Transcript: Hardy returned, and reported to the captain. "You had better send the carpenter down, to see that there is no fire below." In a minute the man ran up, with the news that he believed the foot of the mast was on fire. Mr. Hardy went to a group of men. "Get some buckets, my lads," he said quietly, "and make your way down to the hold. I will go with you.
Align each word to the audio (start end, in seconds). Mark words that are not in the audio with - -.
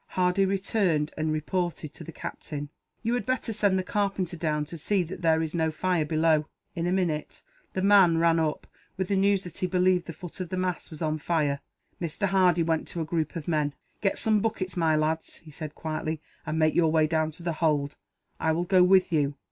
Hardy 0.17 0.45
returned, 0.47 1.11
and 1.15 1.31
reported 1.31 1.93
to 1.93 2.03
the 2.03 2.11
captain. 2.11 2.69
"You 3.03 3.13
had 3.13 3.23
better 3.23 3.53
send 3.53 3.77
the 3.77 3.83
carpenter 3.83 4.35
down, 4.35 4.65
to 4.65 4.75
see 4.79 5.03
that 5.03 5.21
there 5.21 5.43
is 5.43 5.53
no 5.53 5.69
fire 5.69 6.05
below." 6.05 6.47
In 6.73 6.87
a 6.87 6.91
minute 6.91 7.43
the 7.73 7.83
man 7.83 8.17
ran 8.17 8.39
up, 8.39 8.65
with 8.97 9.09
the 9.09 9.15
news 9.15 9.43
that 9.43 9.59
he 9.59 9.67
believed 9.67 10.07
the 10.07 10.13
foot 10.13 10.39
of 10.39 10.49
the 10.49 10.57
mast 10.57 10.89
was 10.89 11.03
on 11.03 11.19
fire. 11.19 11.59
Mr. 12.01 12.25
Hardy 12.25 12.63
went 12.63 12.87
to 12.87 13.01
a 13.01 13.05
group 13.05 13.35
of 13.35 13.47
men. 13.47 13.75
"Get 14.01 14.17
some 14.17 14.39
buckets, 14.39 14.75
my 14.75 14.95
lads," 14.95 15.35
he 15.35 15.51
said 15.51 15.75
quietly, 15.75 16.19
"and 16.47 16.57
make 16.57 16.73
your 16.73 16.89
way 16.91 17.05
down 17.05 17.29
to 17.33 17.43
the 17.43 17.53
hold. 17.61 17.95
I 18.39 18.53
will 18.53 18.63
go 18.63 18.81
with 18.83 19.11
you. 19.11 19.35